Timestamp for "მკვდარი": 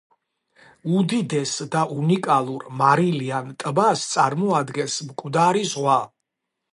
5.11-5.63